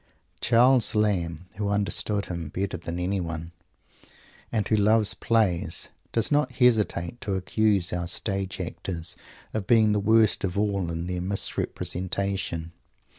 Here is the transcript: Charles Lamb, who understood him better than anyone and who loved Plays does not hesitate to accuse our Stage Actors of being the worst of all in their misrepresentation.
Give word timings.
Charles 0.39 0.95
Lamb, 0.95 1.45
who 1.57 1.69
understood 1.69 2.25
him 2.25 2.47
better 2.49 2.75
than 2.75 2.97
anyone 2.97 3.51
and 4.51 4.67
who 4.67 4.75
loved 4.75 5.19
Plays 5.19 5.89
does 6.11 6.31
not 6.31 6.53
hesitate 6.53 7.21
to 7.21 7.35
accuse 7.35 7.93
our 7.93 8.07
Stage 8.07 8.59
Actors 8.59 9.15
of 9.53 9.67
being 9.67 9.91
the 9.91 9.99
worst 9.99 10.43
of 10.43 10.57
all 10.57 10.89
in 10.89 11.05
their 11.05 11.21
misrepresentation. 11.21 12.71